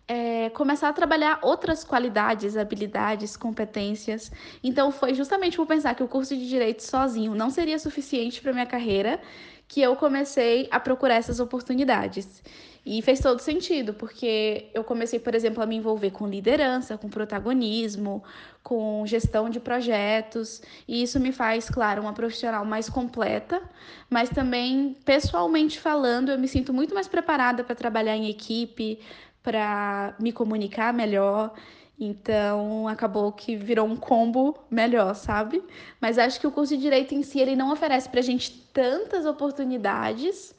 é, 0.06 0.50
começar 0.50 0.90
a 0.90 0.94
trabalhar 0.94 1.40
outras 1.42 1.86
qualidades, 1.86 2.58
habilidades, 2.58 3.38
competências. 3.38 4.30
Então, 4.62 4.92
foi 4.92 5.14
justamente 5.14 5.56
por 5.56 5.66
pensar 5.66 5.96
que 5.96 6.04
o 6.04 6.08
curso 6.10 6.36
de 6.36 6.50
direito 6.50 6.84
sozinho 6.84 7.34
não 7.34 7.50
seria 7.50 7.80
suficiente 7.80 8.42
para 8.42 8.52
minha 8.52 8.66
carreira 8.66 9.22
que 9.70 9.82
eu 9.82 9.96
comecei 9.96 10.68
a 10.72 10.80
procurar 10.80 11.16
essas 11.16 11.40
oportunidades. 11.40 12.44
E 12.84 13.04
fez 13.04 13.20
todo 13.20 13.40
sentido, 13.40 13.94
porque 13.94 14.68
eu 14.74 14.84
comecei, 14.84 15.20
por 15.20 15.36
exemplo, 15.36 15.62
a 15.62 15.66
me 15.66 15.76
envolver 15.76 16.10
com 16.10 16.28
liderança, 16.28 16.98
com 16.98 17.08
protagonismo, 17.08 18.24
com 18.64 19.06
gestão 19.06 19.48
de 19.48 19.60
projetos, 19.60 20.60
e 20.88 21.04
isso 21.04 21.20
me 21.20 21.32
faz, 21.32 21.70
claro, 21.70 22.02
uma 22.02 22.14
profissional 22.14 22.66
mais 22.66 22.90
completa, 22.90 23.62
mas 24.10 24.30
também, 24.30 24.98
pessoalmente 25.06 25.80
falando, 25.80 26.32
eu 26.32 26.40
me 26.40 26.48
sinto 26.48 26.74
muito 26.74 26.96
mais 26.96 27.08
preparada 27.08 27.64
para 27.64 27.76
trabalhar 27.76 28.16
em 28.16 28.28
equipe, 28.28 29.00
para 29.44 30.16
me 30.20 30.32
comunicar 30.32 30.92
melhor. 30.92 31.54
Então, 32.00 32.88
acabou 32.88 33.30
que 33.32 33.58
virou 33.58 33.86
um 33.86 33.96
combo 33.96 34.58
melhor, 34.72 35.14
sabe? 35.16 35.62
Mas 36.00 36.18
acho 36.18 36.40
que 36.40 36.48
o 36.48 36.52
curso 36.52 36.76
de 36.76 36.82
direito 36.82 37.14
em 37.14 37.22
si 37.24 37.40
ele 37.42 37.58
não 37.58 37.74
oferece 37.74 38.08
pra 38.08 38.22
gente 38.22 38.52
tantas 38.72 39.26
oportunidades, 39.26 40.56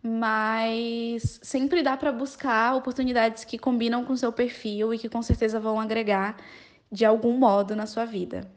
mas 0.00 1.40
sempre 1.42 1.82
dá 1.82 1.96
para 1.96 2.12
buscar 2.12 2.76
oportunidades 2.76 3.44
que 3.44 3.58
combinam 3.58 4.04
com 4.04 4.14
seu 4.16 4.32
perfil 4.32 4.94
e 4.94 4.98
que 4.98 5.08
com 5.08 5.20
certeza 5.22 5.58
vão 5.58 5.80
agregar 5.80 6.36
de 6.92 7.04
algum 7.04 7.36
modo 7.36 7.74
na 7.74 7.86
sua 7.86 8.04
vida. 8.04 8.48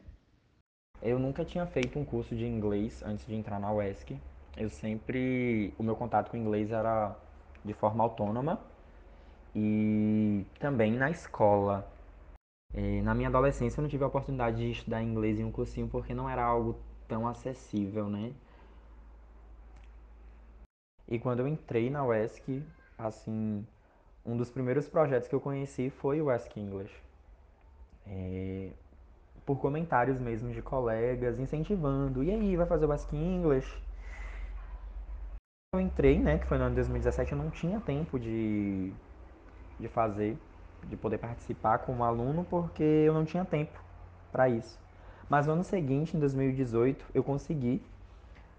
Eu 1.02 1.18
nunca 1.18 1.44
tinha 1.44 1.66
feito 1.66 1.98
um 1.98 2.04
curso 2.04 2.36
de 2.36 2.46
inglês 2.46 3.02
antes 3.04 3.26
de 3.26 3.34
entrar 3.34 3.58
na 3.58 3.72
UESC. 3.72 4.16
Eu 4.56 4.68
sempre. 4.68 5.74
O 5.78 5.82
meu 5.82 5.96
contato 5.96 6.30
com 6.30 6.36
inglês 6.36 6.70
era 6.70 7.16
de 7.64 7.72
forma 7.72 8.04
autônoma 8.04 8.60
e 9.54 10.44
também 10.60 10.92
na 10.92 11.10
escola. 11.10 11.90
E 12.74 13.02
na 13.02 13.14
minha 13.14 13.28
adolescência 13.28 13.80
eu 13.80 13.82
não 13.82 13.88
tive 13.88 14.04
a 14.04 14.06
oportunidade 14.06 14.58
de 14.58 14.70
estudar 14.70 15.02
inglês 15.02 15.40
em 15.40 15.44
um 15.44 15.50
cursinho 15.50 15.88
porque 15.88 16.14
não 16.14 16.28
era 16.28 16.44
algo 16.44 16.76
tão 17.08 17.26
acessível, 17.26 18.08
né? 18.08 18.32
E 21.08 21.18
quando 21.18 21.40
eu 21.40 21.48
entrei 21.48 21.90
na 21.90 22.04
UESC, 22.04 22.62
assim, 22.96 23.66
um 24.24 24.36
dos 24.36 24.50
primeiros 24.50 24.88
projetos 24.88 25.28
que 25.28 25.34
eu 25.34 25.40
conheci 25.40 25.90
foi 25.90 26.20
o 26.20 26.26
UESC 26.26 26.60
English. 26.60 26.94
É, 28.06 28.70
por 29.44 29.58
comentários 29.58 30.20
mesmo 30.20 30.52
de 30.52 30.62
colegas, 30.62 31.40
incentivando. 31.40 32.22
E 32.22 32.30
aí, 32.30 32.56
vai 32.56 32.66
fazer 32.66 32.86
o 32.86 32.90
UESC 32.90 33.16
English? 33.16 33.82
Eu 35.74 35.80
entrei, 35.80 36.18
né, 36.18 36.38
que 36.38 36.46
foi 36.46 36.58
no 36.58 36.64
ano 36.64 36.70
de 36.70 36.76
2017, 36.76 37.32
eu 37.32 37.38
não 37.38 37.50
tinha 37.50 37.80
tempo 37.80 38.18
de, 38.18 38.92
de 39.78 39.88
fazer, 39.88 40.36
de 40.86 40.96
poder 40.96 41.18
participar 41.18 41.78
como 41.78 42.04
aluno, 42.04 42.44
porque 42.48 42.82
eu 42.82 43.14
não 43.14 43.24
tinha 43.24 43.44
tempo 43.44 43.78
para 44.32 44.48
isso. 44.48 44.78
Mas 45.28 45.46
no 45.46 45.52
ano 45.52 45.64
seguinte, 45.64 46.16
em 46.16 46.20
2018, 46.20 47.04
eu 47.14 47.22
consegui 47.22 47.82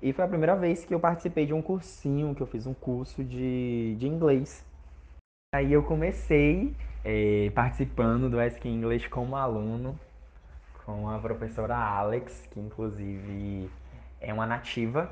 e 0.01 0.11
foi 0.13 0.25
a 0.25 0.27
primeira 0.27 0.55
vez 0.55 0.83
que 0.83 0.93
eu 0.93 0.99
participei 0.99 1.45
de 1.45 1.53
um 1.53 1.61
cursinho, 1.61 2.33
que 2.33 2.41
eu 2.41 2.47
fiz 2.47 2.65
um 2.65 2.73
curso 2.73 3.23
de, 3.23 3.95
de 3.99 4.07
inglês. 4.07 4.65
Aí 5.53 5.71
eu 5.71 5.83
comecei 5.83 6.75
é, 7.05 7.51
participando 7.53 8.27
do 8.27 8.39
Ask 8.39 8.65
English 8.65 9.09
como 9.09 9.35
aluno, 9.35 9.99
com 10.85 11.07
a 11.07 11.19
professora 11.19 11.75
Alex, 11.75 12.47
que 12.49 12.59
inclusive 12.59 13.69
é 14.19 14.33
uma 14.33 14.47
nativa. 14.47 15.11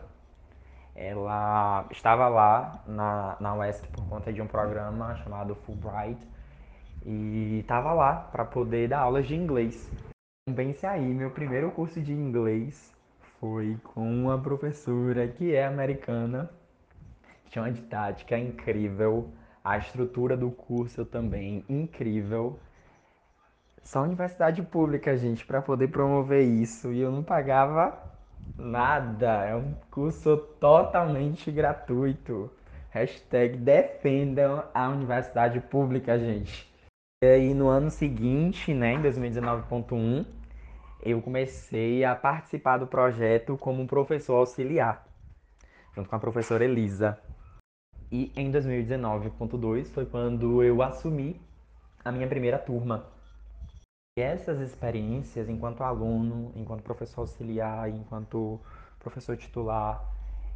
Ela 0.95 1.85
estava 1.91 2.27
lá 2.27 2.83
na, 2.87 3.37
na 3.39 3.55
UESC 3.55 3.87
por 3.89 4.03
conta 4.09 4.33
de 4.33 4.41
um 4.41 4.47
programa 4.47 5.15
chamado 5.17 5.53
Fulbright 5.53 6.19
e 7.05 7.59
estava 7.59 7.93
lá 7.93 8.15
para 8.15 8.45
poder 8.45 8.89
dar 8.89 8.99
aulas 8.99 9.27
de 9.27 9.35
inglês. 9.35 9.89
Pense 10.55 10.85
aí, 10.85 11.13
meu 11.13 11.31
primeiro 11.31 11.71
curso 11.71 12.01
de 12.01 12.11
inglês 12.11 12.93
foi 13.39 13.77
com 13.83 14.01
uma 14.01 14.37
professora 14.37 15.27
que 15.27 15.53
é 15.53 15.65
americana, 15.65 16.49
tinha 17.49 17.63
uma 17.63 17.71
didática 17.71 18.37
incrível, 18.37 19.29
a 19.63 19.77
estrutura 19.77 20.35
do 20.35 20.51
curso 20.51 21.05
também 21.05 21.63
incrível. 21.69 22.59
Só 23.83 24.03
universidade 24.03 24.61
pública, 24.61 25.17
gente, 25.17 25.45
para 25.45 25.61
poder 25.61 25.87
promover 25.87 26.43
isso 26.43 26.91
e 26.91 26.99
eu 26.99 27.11
não 27.11 27.23
pagava 27.23 27.97
nada. 28.57 29.45
É 29.45 29.55
um 29.55 29.73
curso 29.89 30.37
totalmente 30.59 31.51
gratuito. 31.51 32.51
Hashtag 32.91 33.57
defendam 33.57 34.63
a 34.73 34.89
universidade 34.89 35.59
pública, 35.59 36.19
gente. 36.19 36.68
E 37.21 37.27
aí 37.27 37.53
no 37.53 37.67
ano 37.67 37.91
seguinte, 37.91 38.73
né, 38.73 38.93
em 38.93 39.01
2019.1, 39.01 40.25
eu 41.03 41.21
comecei 41.21 42.05
a 42.05 42.15
participar 42.15 42.77
do 42.77 42.87
projeto 42.87 43.57
como 43.57 43.85
professor 43.85 44.35
auxiliar, 44.35 45.05
junto 45.93 46.09
com 46.09 46.15
a 46.15 46.19
professora 46.19 46.63
Elisa. 46.63 47.19
E 48.09 48.31
em 48.37 48.49
2019.2 48.49 49.87
foi 49.91 50.05
quando 50.05 50.63
eu 50.63 50.81
assumi 50.81 51.41
a 52.05 52.09
minha 52.09 52.25
primeira 52.25 52.57
turma. 52.57 53.05
E 54.17 54.21
essas 54.21 54.61
experiências 54.61 55.49
enquanto 55.49 55.83
aluno, 55.83 56.53
enquanto 56.55 56.83
professor 56.83 57.19
auxiliar, 57.19 57.89
enquanto 57.89 58.61
professor 58.97 59.35
titular, 59.35 60.01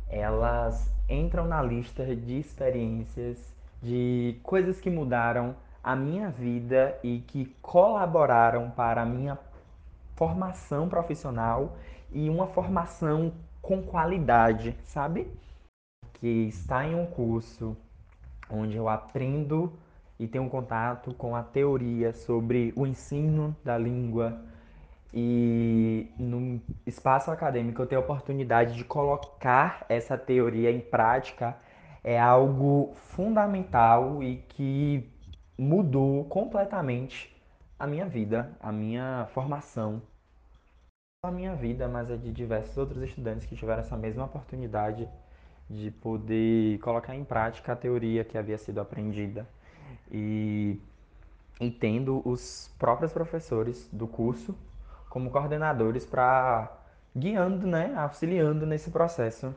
elas 0.08 0.90
entram 1.10 1.46
na 1.46 1.62
lista 1.62 2.06
de 2.16 2.40
experiências, 2.40 3.54
de 3.82 4.40
coisas 4.44 4.80
que 4.80 4.90
mudaram 4.90 5.58
a 5.84 5.96
minha 5.96 6.30
vida 6.30 6.98
e 7.04 7.20
que 7.20 7.46
colaboraram 7.62 8.72
para 8.72 9.02
a 9.02 9.06
minha 9.06 9.38
formação 10.16 10.88
profissional 10.88 11.76
e 12.12 12.30
uma 12.30 12.48
formação 12.48 13.34
com 13.62 13.82
qualidade, 13.82 14.78
sabe? 14.86 15.28
Que 16.14 16.48
está 16.48 16.86
em 16.86 16.96
um 16.96 17.06
curso 17.06 17.76
onde 18.50 18.78
eu 18.78 18.88
aprendo 18.88 19.74
e 20.20 20.28
tenho 20.28 20.50
contato 20.50 21.14
com 21.16 21.36
a 21.36 21.44
teoria 21.44 22.14
sobre 22.14 22.72
o 22.76 22.86
ensino 22.86 23.56
da 23.64 23.78
língua 23.78 24.40
e 25.14 26.10
no 26.18 26.62
espaço 26.86 27.30
acadêmico 27.30 27.82
eu 27.82 27.86
tenho 27.86 28.02
a 28.02 28.04
oportunidade 28.04 28.76
de 28.76 28.84
colocar 28.84 29.86
essa 29.90 30.18
teoria 30.18 30.72
em 30.72 30.80
prática 30.80 31.56
é 32.04 32.20
algo 32.20 32.94
fundamental 32.96 34.22
e 34.22 34.38
que 34.50 35.13
mudou 35.58 36.26
completamente 36.26 37.36
a 37.78 37.88
minha 37.88 38.08
vida, 38.08 38.56
a 38.60 38.72
minha 38.72 39.28
formação, 39.34 40.02
a 41.24 41.32
minha 41.32 41.56
vida, 41.56 41.88
mas 41.88 42.12
a 42.12 42.18
de 42.18 42.32
diversos 42.32 42.78
outros 42.78 43.02
estudantes 43.02 43.46
que 43.46 43.56
tiveram 43.56 43.82
essa 43.82 43.98
mesma 43.98 44.26
oportunidade 44.26 45.08
de 45.70 45.92
poder 45.92 46.80
colocar 46.80 47.16
em 47.16 47.24
prática 47.24 47.74
a 47.74 47.76
teoria 47.76 48.24
que 48.24 48.38
havia 48.38 48.58
sido 48.58 48.82
aprendida. 48.82 49.48
E 50.12 50.80
e 51.60 51.70
tendo 51.72 52.22
os 52.28 52.72
próprios 52.78 53.14
professores 53.14 53.88
do 53.92 54.08
curso 54.08 54.56
como 55.10 55.30
coordenadores 55.30 56.06
para 56.06 56.72
guiando, 57.16 57.68
né, 57.68 57.94
auxiliando 57.96 58.66
nesse 58.66 58.90
processo. 58.90 59.54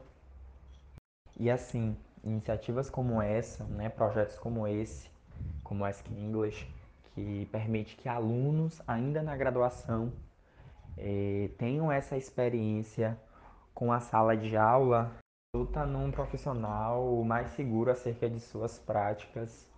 E 1.39 1.51
assim, 1.51 1.97
iniciativas 2.23 2.91
como 2.91 3.21
essa, 3.21 3.65
né, 3.65 3.89
projetos 3.89 4.39
como 4.39 4.67
esse, 4.67 5.11
como 5.63 5.85
Ask 5.85 6.07
English, 6.11 6.67
que 7.15 7.49
permite 7.51 7.97
que 7.97 8.09
alunos 8.09 8.81
ainda 8.87 9.23
na 9.23 9.37
graduação 9.37 10.13
eh, 10.97 11.51
tenham 11.59 11.91
essa 11.91 12.17
experiência 12.17 13.19
com 13.75 13.93
a 13.93 14.01
sala 14.01 14.37
de 14.37 14.57
aula, 14.57 15.13
luta 15.55 15.85
num 15.85 16.11
profissional 16.11 17.23
mais 17.25 17.51
seguro 17.51 17.91
acerca 17.91 18.29
de 18.29 18.41
suas 18.41 18.79
práticas. 18.79 19.69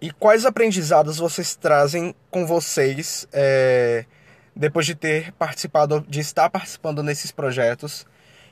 E 0.00 0.12
quais 0.12 0.46
aprendizados 0.46 1.18
vocês 1.18 1.56
trazem 1.56 2.14
com 2.30 2.46
vocês 2.46 3.26
é, 3.32 4.04
depois 4.54 4.86
de 4.86 4.94
ter 4.94 5.32
participado, 5.32 6.04
de 6.08 6.20
estar 6.20 6.48
participando 6.48 7.02
nesses 7.02 7.32
projetos? 7.32 8.06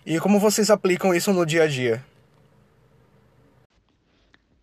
E 0.04 0.18
como 0.18 0.40
vocês 0.40 0.70
aplicam 0.70 1.14
isso 1.14 1.32
no 1.32 1.46
dia 1.46 1.64
a 1.64 1.66
dia? 1.68 2.04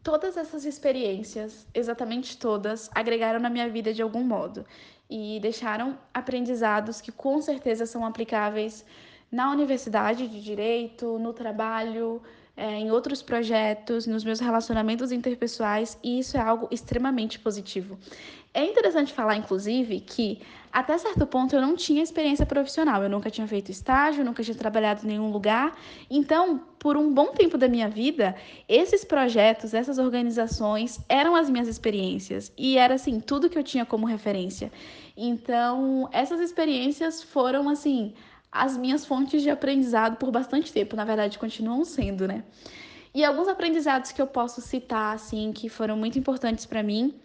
Todas 0.03 0.36
essas 0.36 0.65
experiências, 0.65 1.65
exatamente 1.74 2.38
todas, 2.38 2.89
agregaram 2.93 3.39
na 3.39 3.50
minha 3.50 3.69
vida 3.69 3.93
de 3.93 4.01
algum 4.01 4.22
modo. 4.22 4.65
E 5.10 5.39
deixaram 5.39 5.98
aprendizados 6.13 7.00
que 7.00 7.12
com 7.12 7.41
certeza 7.41 7.86
são 7.86 8.05
aplicáveis 8.05 8.86
na 9.31 9.50
universidade 9.50 10.27
de 10.27 10.41
direito, 10.41 11.17
no 11.19 11.31
trabalho, 11.33 12.22
é, 12.55 12.79
em 12.79 12.91
outros 12.91 13.22
projetos, 13.22 14.05
nos 14.05 14.24
meus 14.24 14.39
relacionamentos 14.39 15.12
interpessoais, 15.12 15.98
e 16.03 16.19
isso 16.19 16.38
é 16.38 16.39
algo 16.39 16.67
extremamente 16.69 17.39
positivo. 17.39 17.98
É 18.53 18.63
interessante 18.63 19.12
falar, 19.12 19.36
inclusive, 19.36 20.00
que 20.00 20.39
até 20.72 20.95
certo 21.00 21.25
ponto 21.25 21.55
eu 21.55 21.62
não 21.62 21.75
tinha 21.75 22.03
experiência 22.03 22.45
profissional, 22.45 23.01
eu 23.01 23.10
nunca 23.10 23.31
tinha 23.31 23.48
feito 23.48 23.72
estágio, 23.72 24.24
nunca 24.24 24.43
tinha 24.43 24.55
trabalhado 24.55 25.03
em 25.03 25.07
nenhum 25.07 25.31
lugar. 25.31 25.75
Então, 26.07 26.62
por 26.77 26.95
um 26.95 27.12
bom 27.12 27.27
tempo 27.27 27.57
da 27.57 27.67
minha 27.67 27.89
vida, 27.89 28.36
esses 28.69 29.03
projetos, 29.03 29.74
essas 29.74 29.98
organizações 29.98 31.00
eram 31.10 31.36
as 31.36 31.50
minhas 31.50 31.67
experiências 31.67 32.51
e 32.55 32.77
era 32.77 32.93
assim, 32.93 33.19
tudo 33.19 33.50
que 33.50 33.57
eu 33.57 33.63
tinha 33.63 33.86
como 33.86 34.05
referência. 34.05 34.72
Então, 35.17 36.07
essas 36.12 36.39
experiências 36.39 37.24
foram 37.24 37.67
assim, 37.69 38.13
as 38.53 38.77
minhas 38.77 39.05
fontes 39.05 39.41
de 39.41 39.50
aprendizado 39.50 40.17
por 40.17 40.29
bastante 40.29 40.72
tempo, 40.72 40.95
na 40.95 41.03
verdade, 41.03 41.39
continuam 41.39 41.83
sendo, 41.83 42.27
né? 42.27 42.43
E 43.13 43.24
alguns 43.25 43.48
aprendizados 43.48 44.12
que 44.12 44.22
eu 44.22 44.27
posso 44.27 44.62
citar 44.62 45.15
assim 45.15 45.51
que 45.51 45.69
foram 45.69 45.98
muito 45.98 46.17
importantes 46.19 46.65
para 46.65 46.83
mim 46.83 47.15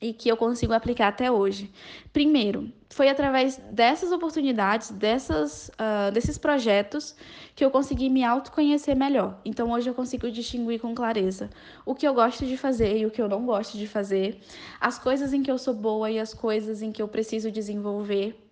e 0.00 0.12
que 0.12 0.28
eu 0.28 0.36
consigo 0.36 0.72
aplicar 0.72 1.08
até 1.08 1.30
hoje. 1.30 1.70
Primeiro, 2.12 2.72
foi 2.88 3.08
através 3.08 3.58
dessas 3.70 4.10
oportunidades, 4.12 4.90
dessas, 4.90 5.68
uh, 5.70 6.10
desses 6.10 6.38
projetos, 6.38 7.14
que 7.54 7.64
eu 7.64 7.70
consegui 7.70 8.08
me 8.08 8.24
autoconhecer 8.24 8.96
melhor. 8.96 9.38
Então, 9.44 9.70
hoje 9.70 9.90
eu 9.90 9.94
consigo 9.94 10.30
distinguir 10.30 10.80
com 10.80 10.94
clareza 10.94 11.50
o 11.84 11.94
que 11.94 12.08
eu 12.08 12.14
gosto 12.14 12.46
de 12.46 12.56
fazer 12.56 12.96
e 12.96 13.06
o 13.06 13.10
que 13.10 13.20
eu 13.20 13.28
não 13.28 13.44
gosto 13.44 13.76
de 13.76 13.86
fazer, 13.86 14.40
as 14.80 14.98
coisas 14.98 15.32
em 15.32 15.42
que 15.42 15.50
eu 15.50 15.58
sou 15.58 15.74
boa 15.74 16.10
e 16.10 16.18
as 16.18 16.32
coisas 16.32 16.82
em 16.82 16.90
que 16.90 17.02
eu 17.02 17.08
preciso 17.08 17.50
desenvolver. 17.50 18.49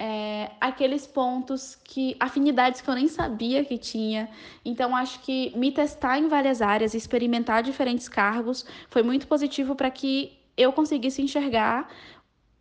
É, 0.00 0.52
aqueles 0.60 1.08
pontos 1.08 1.74
que 1.74 2.14
afinidades 2.20 2.80
que 2.80 2.88
eu 2.88 2.94
nem 2.94 3.08
sabia 3.08 3.64
que 3.64 3.76
tinha. 3.76 4.28
Então 4.64 4.94
acho 4.94 5.18
que 5.22 5.52
me 5.56 5.72
testar 5.72 6.20
em 6.20 6.28
várias 6.28 6.62
áreas, 6.62 6.94
experimentar 6.94 7.64
diferentes 7.64 8.08
cargos 8.08 8.64
foi 8.88 9.02
muito 9.02 9.26
positivo 9.26 9.74
para 9.74 9.90
que 9.90 10.38
eu 10.56 10.72
conseguisse 10.72 11.20
enxergar 11.20 11.88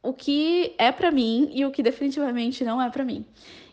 o 0.02 0.14
que 0.14 0.74
é 0.80 0.92
para 0.92 1.12
mim 1.12 1.52
e 1.54 1.64
o 1.64 1.70
que 1.70 1.84
definitivamente 1.84 2.64
não 2.64 2.82
é 2.82 2.90
para 2.90 3.06
mim. 3.06 3.24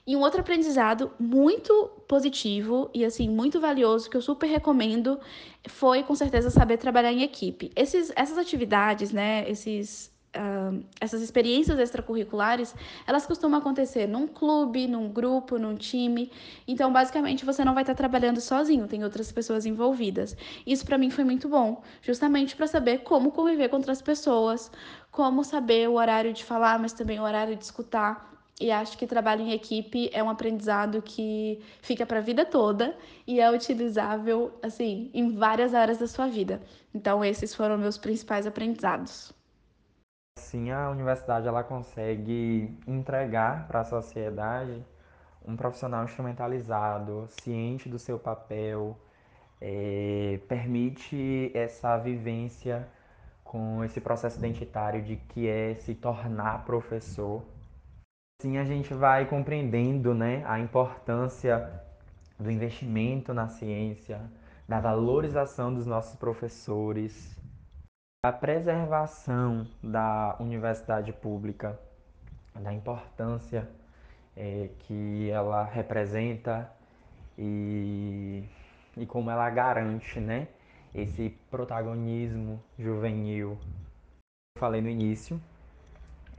E 0.07 0.15
um 0.15 0.21
outro 0.21 0.41
aprendizado 0.41 1.11
muito 1.19 1.73
positivo 2.07 2.91
e 2.93 3.03
assim 3.03 3.31
muito 3.31 3.59
valioso 3.59 4.11
que 4.11 4.17
eu 4.17 4.21
super 4.21 4.47
recomendo 4.47 5.19
foi 5.67 6.03
com 6.03 6.15
certeza 6.15 6.51
saber 6.51 6.77
trabalhar 6.77 7.13
em 7.13 7.23
equipe. 7.23 7.73
Esses, 7.75 8.13
essas 8.15 8.37
atividades, 8.37 9.11
né, 9.11 9.49
esses 9.49 10.14
Uh, 10.35 10.85
essas 11.01 11.23
experiências 11.23 11.79
extracurriculares, 11.79 12.75
elas 13.07 13.25
costumam 13.25 13.61
acontecer 13.61 14.09
num 14.09 14.27
clube, 14.27 14.89
num 14.89 15.09
grupo, 15.09 15.59
num 15.59 15.77
time. 15.77 16.31
Então, 16.67 16.93
basicamente, 16.93 17.45
você 17.45 17.65
não 17.65 17.73
vai 17.73 17.85
estar 17.85 17.95
trabalhando 17.95 18.41
sozinho, 18.41 18.89
tem 18.89 19.05
outras 19.05 19.31
pessoas 19.31 19.65
envolvidas. 19.65 20.37
Isso 20.67 20.85
para 20.85 20.99
mim 20.99 21.09
foi 21.11 21.23
muito 21.23 21.49
bom, 21.49 21.83
justamente 22.03 22.57
para 22.57 22.67
saber 22.67 22.99
como 22.99 23.31
conviver 23.31 23.69
com 23.69 23.77
outras 23.77 24.03
pessoas, 24.03 24.73
como 25.13 25.45
saber 25.45 25.89
o 25.89 25.95
horário 25.95 26.33
de 26.33 26.43
falar, 26.45 26.81
mas 26.81 26.93
também 26.93 27.21
o 27.21 27.23
horário 27.23 27.55
de 27.55 27.63
escutar. 27.63 28.35
E 28.61 28.71
acho 28.71 28.97
que 28.97 29.07
trabalho 29.07 29.43
em 29.43 29.53
equipe 29.53 30.11
é 30.13 30.23
um 30.23 30.31
aprendizado 30.31 31.03
que 31.03 31.61
fica 31.83 32.07
para 32.07 32.19
a 32.19 32.23
vida 32.23 32.45
toda 32.45 32.97
e 33.27 33.41
é 33.41 33.51
utilizável 33.51 34.53
assim 34.63 35.11
em 35.13 35.35
várias 35.35 35.75
áreas 35.75 35.99
da 35.99 36.07
sua 36.07 36.27
vida. 36.27 36.61
Então, 36.95 37.25
esses 37.25 37.55
foram 37.55 37.77
meus 37.77 37.99
principais 37.99 38.47
aprendizados. 38.47 39.33
Assim, 40.55 40.71
a 40.71 40.91
universidade 40.91 41.49
ela 41.49 41.65
consegue 41.65 42.77
entregar 42.87 43.67
para 43.67 43.81
a 43.81 43.85
sociedade 43.85 44.85
um 45.45 45.57
profissional 45.57 46.05
instrumentalizado, 46.05 47.27
ciente 47.29 47.89
do 47.89 47.99
seu 47.99 48.19
papel, 48.19 48.97
é, 49.61 50.41
permite 50.49 51.51
essa 51.55 51.97
vivência 51.97 52.89
com 53.43 53.83
esse 53.85 54.01
processo 54.01 54.39
identitário 54.39 55.03
de 55.03 55.17
que 55.17 55.49
é 55.49 55.75
se 55.75 55.95
tornar 55.95 56.65
professor. 56.65 57.43
Assim 58.41 58.59
a 58.59 58.65
gente 58.65 58.95
vai 58.95 59.27
compreendendo 59.27 60.15
né, 60.15 60.45
a 60.47 60.59
importância 60.61 61.83
do 62.39 62.51
investimento 62.51 63.35
na 63.35 63.49
ciência, 63.49 64.21
da 64.69 64.81
valorização 64.81 65.75
dos 65.75 65.87
nossos 65.87 66.17
professores, 66.17 67.37
a 68.25 68.33
preservação 68.33 69.67
da 69.83 70.35
universidade 70.41 71.13
pública, 71.13 71.79
da 72.59 72.73
importância 72.73 73.69
é, 74.35 74.71
que 74.79 75.29
ela 75.29 75.63
representa 75.63 76.73
e, 77.37 78.43
e 78.97 79.05
como 79.05 79.31
ela 79.31 79.51
garante 79.51 80.19
né, 80.21 80.49
esse 80.95 81.37
protagonismo 81.51 82.59
juvenil. 82.79 83.59
Eu 84.57 84.59
falei 84.59 84.81
no 84.81 84.89
início, 84.89 85.39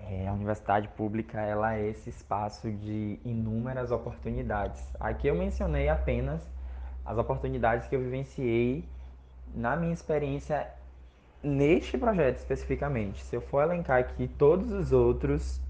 é, 0.09 0.27
a 0.27 0.33
universidade 0.33 0.87
pública 0.87 1.39
ela 1.39 1.75
é 1.75 1.87
esse 1.87 2.09
espaço 2.09 2.71
de 2.71 3.19
inúmeras 3.23 3.91
oportunidades. 3.91 4.83
Aqui 4.99 5.27
eu 5.27 5.35
mencionei 5.35 5.87
apenas 5.87 6.41
as 7.05 7.15
oportunidades 7.19 7.87
que 7.87 7.95
eu 7.95 7.99
vivenciei 7.99 8.89
na 9.53 9.75
minha 9.75 9.93
experiência 9.93 10.67
neste 11.43 11.97
projeto 11.97 12.37
especificamente, 12.37 13.23
se 13.23 13.35
eu 13.35 13.41
for 13.41 13.61
elencar 13.61 13.99
aqui 13.99 14.27
todos 14.27 14.71
os 14.71 14.91
outros, 14.91 15.61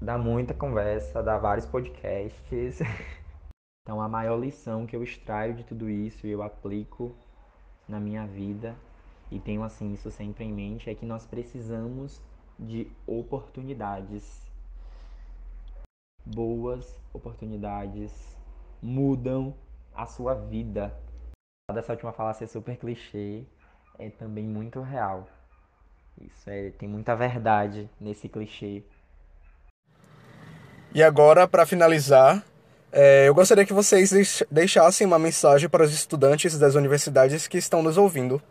dá 0.00 0.18
muita 0.18 0.52
conversa, 0.52 1.22
dá 1.22 1.38
vários 1.38 1.66
podcasts. 1.66 2.80
Então, 3.84 4.00
a 4.00 4.08
maior 4.08 4.36
lição 4.38 4.86
que 4.86 4.94
eu 4.94 5.02
extraio 5.02 5.54
de 5.54 5.64
tudo 5.64 5.90
isso 5.90 6.24
e 6.24 6.30
eu 6.30 6.40
aplico 6.40 7.12
na 7.88 7.98
minha 7.98 8.24
vida 8.24 8.76
e 9.28 9.40
tenho 9.40 9.64
assim 9.64 9.92
isso 9.92 10.08
sempre 10.08 10.44
em 10.44 10.52
mente 10.52 10.88
é 10.88 10.94
que 10.94 11.04
nós 11.04 11.26
precisamos 11.26 12.20
de 12.56 12.86
oportunidades. 13.06 14.46
Boas 16.24 17.00
oportunidades 17.12 18.36
mudam 18.80 19.54
a 19.94 20.06
sua 20.06 20.34
vida. 20.34 20.96
Dessa 21.72 21.92
última 21.92 22.12
fala 22.12 22.34
ser 22.34 22.46
super 22.46 22.76
clichê, 22.76 23.44
é 24.06 24.10
também 24.10 24.44
muito 24.44 24.80
real. 24.80 25.28
Isso 26.20 26.50
é, 26.50 26.70
tem 26.70 26.88
muita 26.88 27.14
verdade 27.14 27.88
nesse 28.00 28.28
clichê. 28.28 28.82
E 30.94 31.02
agora, 31.02 31.48
para 31.48 31.64
finalizar, 31.64 32.44
é, 32.90 33.28
eu 33.28 33.34
gostaria 33.34 33.64
que 33.64 33.72
vocês 33.72 34.42
deixassem 34.50 35.06
uma 35.06 35.18
mensagem 35.18 35.68
para 35.68 35.84
os 35.84 35.92
estudantes 35.92 36.58
das 36.58 36.74
universidades 36.74 37.46
que 37.46 37.56
estão 37.56 37.82
nos 37.82 37.96
ouvindo 37.96 38.42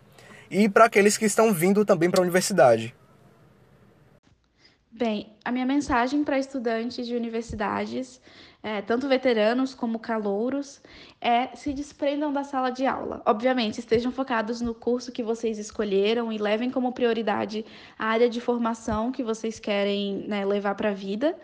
e 0.49 0.67
para 0.67 0.85
aqueles 0.85 1.17
que 1.17 1.25
estão 1.25 1.53
vindo 1.53 1.85
também 1.85 2.09
para 2.09 2.21
a 2.21 2.23
universidade. 2.23 2.95
Bem, 4.91 5.33
a 5.43 5.51
minha 5.51 5.65
mensagem 5.65 6.23
para 6.23 6.39
estudantes 6.39 7.05
de 7.07 7.15
universidades 7.15 8.21
é, 8.63 8.81
tanto 8.81 9.07
veteranos 9.07 9.73
como 9.73 9.97
calouros, 9.99 10.81
é 11.19 11.55
se 11.55 11.73
desprendam 11.73 12.31
da 12.31 12.43
sala 12.43 12.69
de 12.69 12.85
aula. 12.85 13.21
Obviamente, 13.25 13.79
estejam 13.79 14.11
focados 14.11 14.61
no 14.61 14.73
curso 14.73 15.11
que 15.11 15.23
vocês 15.23 15.57
escolheram 15.57 16.31
e 16.31 16.37
levem 16.37 16.69
como 16.69 16.93
prioridade 16.93 17.65
a 17.97 18.05
área 18.05 18.29
de 18.29 18.39
formação 18.39 19.11
que 19.11 19.23
vocês 19.23 19.59
querem 19.59 20.25
né, 20.27 20.45
levar 20.45 20.75
para 20.75 20.89
a 20.89 20.93
vida. 20.93 21.35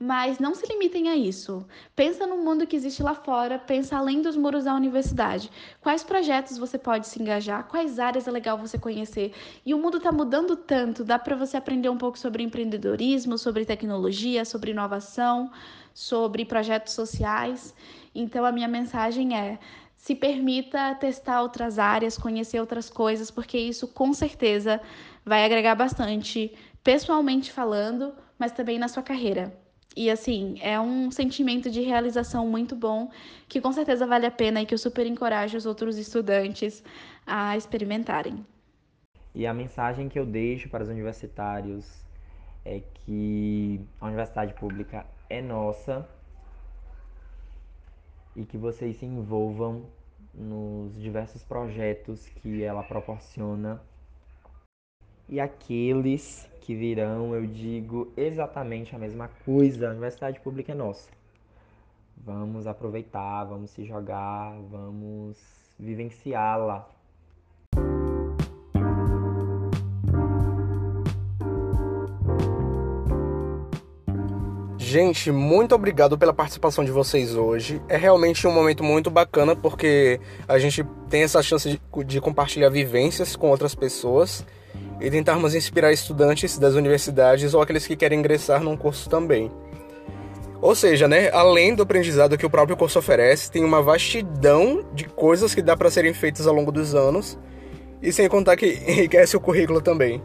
Mas 0.00 0.38
não 0.38 0.54
se 0.54 0.64
limitem 0.64 1.08
a 1.08 1.16
isso. 1.16 1.66
Pensa 1.96 2.24
no 2.24 2.38
mundo 2.38 2.68
que 2.68 2.76
existe 2.76 3.02
lá 3.02 3.14
fora, 3.14 3.58
pensa 3.58 3.96
além 3.96 4.22
dos 4.22 4.36
muros 4.36 4.62
da 4.62 4.72
universidade. 4.72 5.50
Quais 5.80 6.04
projetos 6.04 6.56
você 6.56 6.78
pode 6.78 7.08
se 7.08 7.20
engajar? 7.20 7.66
Quais 7.66 7.98
áreas 7.98 8.28
é 8.28 8.30
legal 8.30 8.56
você 8.56 8.78
conhecer? 8.78 9.32
E 9.66 9.74
o 9.74 9.78
mundo 9.78 9.96
está 9.96 10.12
mudando 10.12 10.54
tanto, 10.54 11.02
dá 11.02 11.18
para 11.18 11.34
você 11.34 11.56
aprender 11.56 11.88
um 11.88 11.98
pouco 11.98 12.16
sobre 12.16 12.44
empreendedorismo, 12.44 13.36
sobre 13.36 13.64
tecnologia, 13.64 14.44
sobre 14.44 14.70
inovação, 14.70 15.50
sobre 15.98 16.44
projetos 16.44 16.92
sociais. 16.92 17.74
Então 18.14 18.44
a 18.44 18.52
minha 18.52 18.68
mensagem 18.68 19.36
é: 19.36 19.58
se 19.96 20.14
permita 20.14 20.94
testar 20.94 21.42
outras 21.42 21.76
áreas, 21.76 22.16
conhecer 22.16 22.60
outras 22.60 22.88
coisas, 22.88 23.32
porque 23.32 23.58
isso 23.58 23.88
com 23.88 24.12
certeza 24.12 24.80
vai 25.24 25.44
agregar 25.44 25.74
bastante, 25.74 26.54
pessoalmente 26.84 27.52
falando, 27.52 28.14
mas 28.38 28.52
também 28.52 28.78
na 28.78 28.86
sua 28.86 29.02
carreira. 29.02 29.52
E 29.96 30.08
assim, 30.08 30.56
é 30.60 30.78
um 30.78 31.10
sentimento 31.10 31.68
de 31.68 31.80
realização 31.80 32.46
muito 32.46 32.76
bom, 32.76 33.10
que 33.48 33.60
com 33.60 33.72
certeza 33.72 34.06
vale 34.06 34.26
a 34.26 34.30
pena 34.30 34.62
e 34.62 34.66
que 34.66 34.74
eu 34.74 34.78
super 34.78 35.04
encorajo 35.04 35.58
os 35.58 35.66
outros 35.66 35.98
estudantes 35.98 36.84
a 37.26 37.56
experimentarem. 37.56 38.46
E 39.34 39.44
a 39.44 39.52
mensagem 39.52 40.08
que 40.08 40.18
eu 40.18 40.24
deixo 40.24 40.68
para 40.68 40.84
os 40.84 40.88
universitários 40.88 41.84
é 42.64 42.80
que 42.94 43.80
a 44.00 44.06
universidade 44.06 44.54
pública 44.54 45.04
é 45.28 45.40
nossa 45.42 46.08
e 48.34 48.44
que 48.44 48.56
vocês 48.56 48.96
se 48.96 49.06
envolvam 49.06 49.86
nos 50.32 50.98
diversos 51.00 51.42
projetos 51.42 52.26
que 52.26 52.62
ela 52.62 52.82
proporciona. 52.82 53.82
E 55.28 55.40
aqueles 55.40 56.48
que 56.60 56.74
virão, 56.74 57.34
eu 57.34 57.46
digo 57.46 58.12
exatamente 58.16 58.94
a 58.94 58.98
mesma 58.98 59.28
coisa. 59.44 59.88
A 59.88 59.90
universidade 59.90 60.40
pública 60.40 60.72
é 60.72 60.74
nossa. 60.74 61.10
Vamos 62.16 62.66
aproveitar, 62.66 63.44
vamos 63.44 63.70
se 63.70 63.84
jogar, 63.84 64.56
vamos 64.70 65.36
vivenciá-la. 65.78 66.88
Gente, 74.88 75.30
muito 75.30 75.74
obrigado 75.74 76.16
pela 76.16 76.32
participação 76.32 76.82
de 76.82 76.90
vocês 76.90 77.36
hoje. 77.36 77.78
É 77.90 77.96
realmente 77.98 78.46
um 78.46 78.50
momento 78.50 78.82
muito 78.82 79.10
bacana 79.10 79.54
porque 79.54 80.18
a 80.48 80.58
gente 80.58 80.82
tem 81.10 81.24
essa 81.24 81.42
chance 81.42 81.68
de, 81.68 82.04
de 82.04 82.22
compartilhar 82.22 82.70
vivências 82.70 83.36
com 83.36 83.50
outras 83.50 83.74
pessoas 83.74 84.46
e 84.98 85.10
tentarmos 85.10 85.54
inspirar 85.54 85.92
estudantes 85.92 86.56
das 86.56 86.72
universidades 86.72 87.52
ou 87.52 87.60
aqueles 87.60 87.86
que 87.86 87.96
querem 87.96 88.18
ingressar 88.20 88.62
num 88.62 88.78
curso 88.78 89.10
também. 89.10 89.52
Ou 90.62 90.74
seja, 90.74 91.06
né, 91.06 91.28
além 91.32 91.74
do 91.74 91.82
aprendizado 91.82 92.38
que 92.38 92.46
o 92.46 92.50
próprio 92.50 92.74
curso 92.74 92.98
oferece, 92.98 93.50
tem 93.50 93.62
uma 93.62 93.82
vastidão 93.82 94.86
de 94.94 95.04
coisas 95.04 95.54
que 95.54 95.60
dá 95.60 95.76
para 95.76 95.90
serem 95.90 96.14
feitas 96.14 96.46
ao 96.46 96.54
longo 96.54 96.72
dos 96.72 96.94
anos, 96.94 97.38
e 98.00 98.10
sem 98.10 98.26
contar 98.26 98.56
que 98.56 98.80
enriquece 98.88 99.36
o 99.36 99.40
currículo 99.40 99.82
também. 99.82 100.22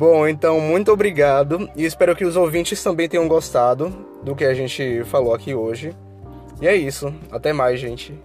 Bom, 0.00 0.26
então 0.26 0.58
muito 0.58 0.90
obrigado 0.90 1.68
e 1.76 1.84
espero 1.84 2.16
que 2.16 2.24
os 2.24 2.34
ouvintes 2.34 2.82
também 2.82 3.06
tenham 3.06 3.28
gostado 3.28 3.90
do 4.22 4.34
que 4.34 4.46
a 4.46 4.54
gente 4.54 5.04
falou 5.04 5.34
aqui 5.34 5.54
hoje. 5.54 5.94
E 6.58 6.66
é 6.66 6.74
isso, 6.74 7.12
até 7.30 7.52
mais, 7.52 7.78
gente. 7.78 8.18